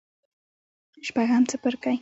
شپږم 1.07 1.43
څپرکی 1.49 1.89